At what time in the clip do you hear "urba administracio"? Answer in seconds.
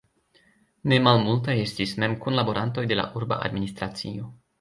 3.21-4.33